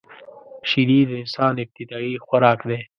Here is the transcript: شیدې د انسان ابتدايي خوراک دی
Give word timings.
شیدې 0.69 0.99
د 1.09 1.11
انسان 1.21 1.53
ابتدايي 1.63 2.13
خوراک 2.25 2.59
دی 2.69 2.79